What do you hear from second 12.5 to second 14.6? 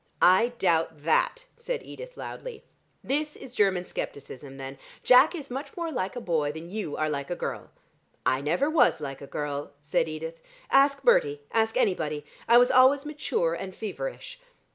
was always mature and feverish.